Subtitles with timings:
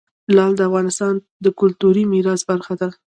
[0.35, 1.13] لعل د افغانستان
[1.43, 2.89] د کلتوري میراث برخه ده.